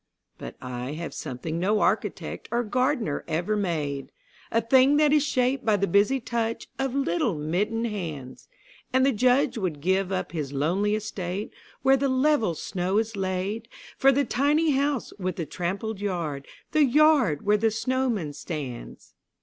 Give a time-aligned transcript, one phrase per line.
[0.39, 4.11] But I have something no architect or gardener ever made,
[4.51, 8.47] A thing that is shaped by the busy touch of little mittened hands:
[8.91, 11.53] And the Judge would give up his lonely estate,
[11.83, 16.83] where the level snow is laid For the tiny house with the trampled yard, the
[16.83, 19.13] yard where the snowman stands.